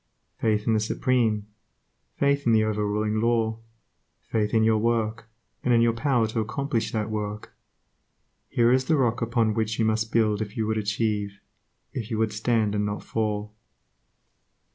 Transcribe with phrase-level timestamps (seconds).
[0.39, 1.45] Faith in the Supreme;
[2.17, 3.59] faith in the over ruling Law;
[4.19, 5.29] faith in your work,
[5.63, 7.53] and in your power to accomplish that work,
[8.49, 11.39] here is the rock upon which you must build if you would achieve,
[11.93, 13.53] if you would stand and not fall.